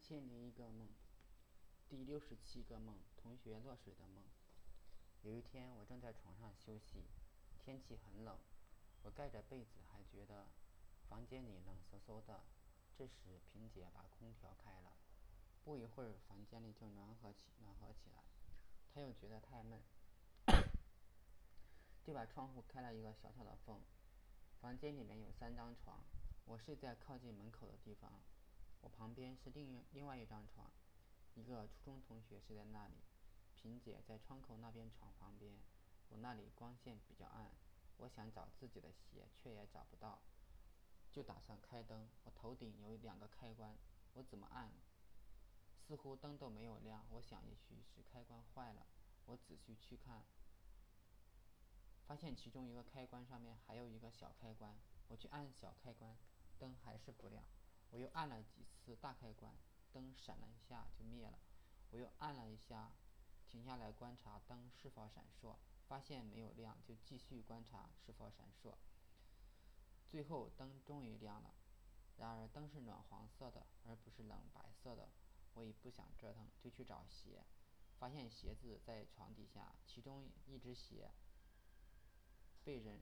[0.00, 0.88] 千零一个梦，
[1.88, 4.24] 第六十七个梦，同学落水的梦。
[5.22, 7.04] 有一天，我正在床上休息，
[7.62, 8.36] 天气很冷，
[9.02, 10.46] 我盖着被子，还觉得
[11.08, 12.40] 房间里冷飕飕的。
[12.96, 14.96] 这时，萍姐把空调开了，
[15.64, 18.24] 不一会儿，房间里就暖和起暖和起来。
[18.92, 19.80] 她又觉得太闷，
[22.02, 23.78] 就把窗户开了一个小小的缝。
[24.60, 26.02] 房间里面有三张床，
[26.46, 28.10] 我睡在靠近门口的地方。
[28.80, 30.70] 我旁边是另另外一张床，
[31.34, 32.94] 一个初中同学睡在那里。
[33.54, 35.54] 萍姐在窗口那边床旁边，
[36.08, 37.50] 我那里光线比较暗，
[37.98, 40.18] 我想找自己的鞋，却也找不到，
[41.12, 42.08] 就打算开灯。
[42.24, 43.76] 我头顶有两个开关，
[44.14, 44.72] 我怎么按，
[45.86, 47.04] 似乎灯都没有亮。
[47.10, 48.86] 我想也许是开关坏了，
[49.26, 50.24] 我仔细去看，
[52.06, 54.74] 发现其中一个开关上面还有一个小开关，
[55.08, 56.16] 我去按小开关，
[56.58, 57.44] 灯还是不亮。
[57.90, 59.54] 我又按了几次大开关，
[59.92, 61.38] 灯闪了一下就灭了。
[61.90, 62.92] 我又按了一下，
[63.48, 65.56] 停下来观察灯是否闪烁，
[65.88, 68.76] 发现没有亮，就继续观察是否闪烁。
[70.06, 71.54] 最后灯终于亮了，
[72.16, 75.08] 然而灯是暖黄色的，而不是冷白色的。
[75.54, 77.44] 我也不想折腾，就去找鞋，
[77.98, 81.10] 发现鞋子在床底下，其中一只鞋
[82.64, 83.00] 被人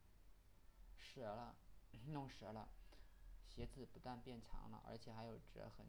[1.14, 1.56] 折了，
[2.08, 2.68] 弄折了。
[3.56, 5.86] 鞋子不但变长了，而且还有折痕，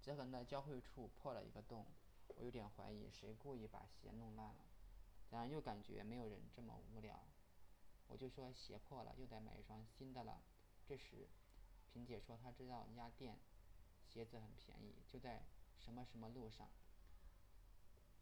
[0.00, 1.84] 折痕的交汇处破了一个洞。
[2.38, 4.64] 我有点怀疑谁故意把鞋弄烂了，
[5.28, 7.22] 然而又感觉没有人这么无聊。
[8.06, 10.42] 我就说鞋破了，又得买一双新的了。
[10.86, 11.28] 这时，
[11.92, 13.38] 萍姐说她知道一家店，
[14.06, 15.44] 鞋子很便宜，就在
[15.76, 16.70] 什么什么路上。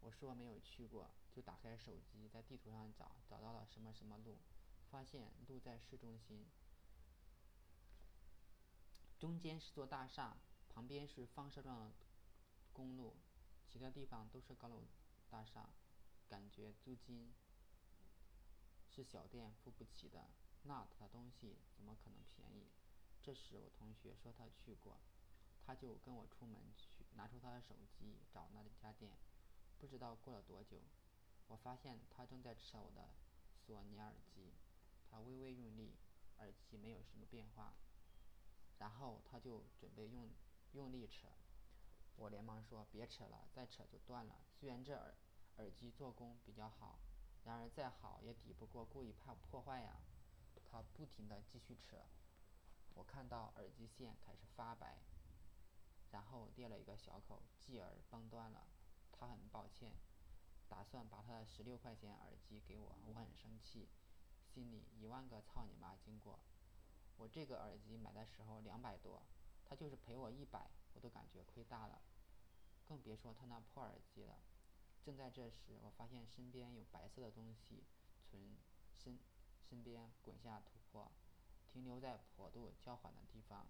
[0.01, 4.37] 我说没有去过，就打开手机在地图上找，找到了什么什么路，
[4.89, 6.45] 发现路在市中心。
[9.21, 10.35] 中间是座大厦，
[10.67, 11.91] 旁边是放射状的
[12.73, 13.13] 公路，
[13.69, 14.81] 其他地方都是高楼
[15.29, 15.69] 大厦，
[16.27, 17.31] 感觉租金
[18.89, 20.25] 是小店付不起的。
[20.63, 22.71] 那的东西怎么可能便宜？
[23.21, 24.99] 这时我同学说他去过，
[25.63, 29.15] 他就跟我出门去，拿出他的手机找那家店。
[29.77, 30.81] 不知道过了多久，
[31.47, 33.13] 我发现他正在扯我的
[33.53, 34.55] 索尼耳机，
[35.11, 35.93] 他微微用力，
[36.39, 37.75] 耳机没有什么变化。
[38.81, 40.27] 然后他就准备用
[40.71, 41.27] 用力扯，
[42.15, 44.43] 我连忙说别扯了，再扯就断了。
[44.59, 45.15] 虽然这耳
[45.57, 46.97] 耳机做工比较好，
[47.43, 49.97] 然而再好也抵不过故意怕破坏呀。
[50.65, 51.97] 他不停地继续扯，
[52.95, 54.97] 我看到耳机线开始发白，
[56.09, 58.65] 然后裂了一个小口，继而崩断了。
[59.11, 59.93] 他很抱歉，
[60.67, 63.89] 打算把他的十六块钱耳机给我，我很生气，
[64.43, 66.39] 心里一万个操你妈经过。
[67.21, 69.21] 我这个耳机买的时候两百多，
[69.63, 72.01] 他就是赔我一百，我都感觉亏大了，
[72.87, 74.39] 更别说他那破耳机了。
[75.05, 77.83] 正在这时，我发现身边有白色的东西
[78.27, 78.57] 从
[78.97, 79.19] 身
[79.69, 81.11] 身边滚下土坡，
[81.71, 83.67] 停留在坡度较缓的地方。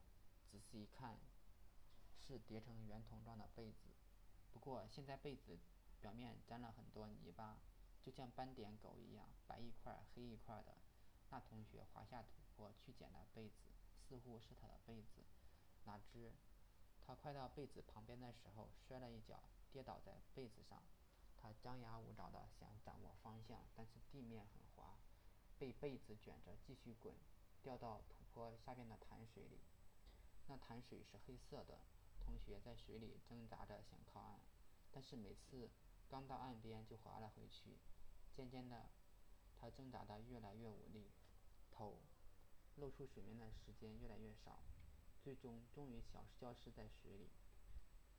[0.50, 1.18] 仔细一看，
[2.22, 3.90] 是叠成圆筒状的被子，
[4.54, 5.60] 不过现在被子
[6.00, 7.58] 表面沾了很多泥巴，
[8.02, 10.78] 就像斑点狗一样，白一块黑一块的。
[11.32, 12.42] 那同学滑下土。
[12.56, 13.72] 坡去捡了被子，
[14.08, 15.24] 似乎是他的被子，
[15.86, 16.32] 哪知
[17.02, 19.42] 他快到被子旁边的时候，摔了一跤，
[19.72, 20.84] 跌倒在被子上。
[21.42, 25.00] 他张牙舞爪的想掌握方向，但是地面很滑，
[25.58, 27.16] 被被子卷着继续滚，
[27.64, 29.60] 掉到土坡下边的潭水里。
[30.46, 31.80] 那潭水是黑色的。
[32.24, 34.40] 同学在水里挣扎着想靠岸，
[34.92, 35.72] 但是每次
[36.08, 37.80] 刚到岸边就滑了回去。
[38.36, 38.92] 渐渐的，
[39.60, 41.10] 他挣扎的越来越无力，
[41.82, 41.98] 后。
[42.78, 44.64] 露出水面的时间越来越少，
[45.22, 46.02] 最终终于
[46.40, 47.30] 消失在水里。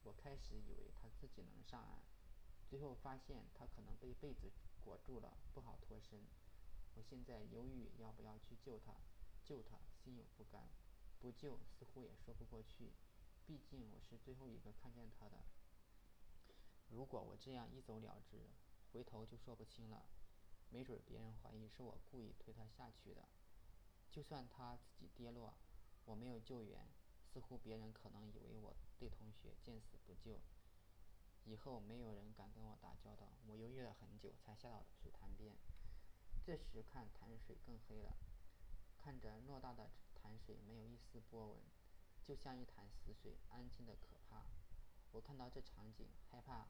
[0.05, 2.03] 我开始以为他自己能上岸，
[2.69, 4.53] 最后发现他可能被被子
[4.85, 6.21] 裹住了，不好脱身。
[6.95, 8.95] 我现在犹豫要不要去救他，
[9.43, 10.69] 救他心有不甘，
[11.19, 12.93] 不救似乎也说不过去，
[13.47, 15.43] 毕竟我是最后一个看见他的。
[16.91, 18.51] 如果我这样一走了之，
[18.93, 20.05] 回头就说不清了，
[20.69, 23.27] 没准别人怀疑是我故意推他下去的。
[24.13, 25.55] 就算他自己跌落，
[26.05, 26.87] 我没有救援，
[27.25, 30.39] 似乎别人可能以为我对同学见死不救，
[31.45, 33.33] 以后没有人敢跟我打交道。
[33.47, 35.57] 我犹豫了很久，才下到水潭边。
[36.45, 38.15] 这时看潭水更黑了，
[38.99, 41.63] 看着偌大的潭水，没有一丝波纹，
[42.23, 44.45] 就像一潭死水，安静的可怕。
[45.13, 46.69] 我看到这场景，害怕，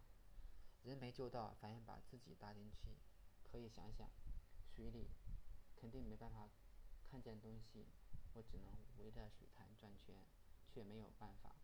[0.84, 2.96] 人没救到，反而把自己搭进去。
[3.42, 4.08] 可以想想，
[4.64, 5.10] 水里
[5.74, 6.48] 肯定没办法。
[7.12, 7.84] 看见东西，
[8.32, 10.16] 我只能围着水潭转圈，
[10.66, 11.56] 却没有办法。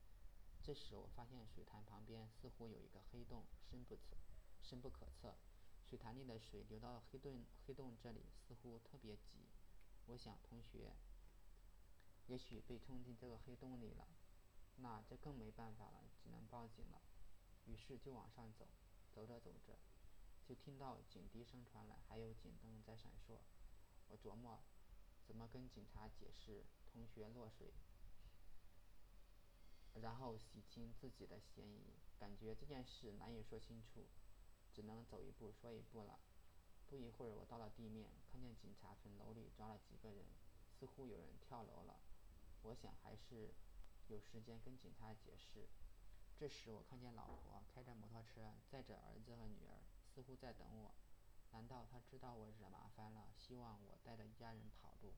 [0.62, 4.18] 这时我发现水潭旁边似乎有一个黑洞，深不测，
[4.62, 5.38] 深不可测。
[5.86, 9.48] 水潭里的水流到黑洞黑洞这里似乎特别急。
[10.08, 10.92] 我想同学
[12.26, 14.06] 也许被冲进这个黑洞里了，
[14.76, 17.00] 那这更没办法了，只能报警了。
[17.64, 18.68] 于是就往上走，
[19.14, 19.78] 走着走着，
[20.44, 23.38] 就听到警笛声传来，还有警灯在闪烁。
[24.08, 24.62] 我琢磨
[25.28, 27.74] 怎么跟警察解释同学落水。
[30.00, 34.06] 然后洗清自己的嫌疑，感觉这件事难以说清楚，
[34.72, 36.18] 只能走一步说一步了。
[36.86, 40.24] 不一会儿，我到了地面，看见警察从楼里抓了几个人，
[40.72, 42.00] 似乎有人跳楼了。
[42.62, 43.52] 我想还是
[44.06, 45.68] 有时间跟警察解释。
[46.38, 49.84] 这时，我看见老婆开着摩托车载着儿子和女儿，
[50.14, 50.94] 似乎在等我。
[51.50, 55.14] 难道他知道我惹麻烦了，希望我带着一家人跑路？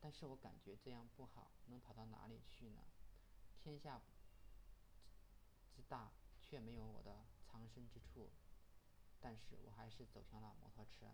[0.00, 2.82] 但是我感觉这样不好，能跑到哪里去呢？
[3.56, 4.00] 天下
[5.74, 8.30] 之大，却没有我的藏身之处。
[9.20, 11.12] 但是我还是走向了摩托车。